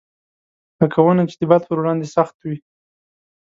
لکه 0.79 0.99
ونه 1.03 1.23
چې 1.29 1.35
د 1.37 1.43
باد 1.49 1.61
پر 1.67 1.77
وړاندې 1.79 2.07
سخت 2.15 2.35
وي. 2.41 2.57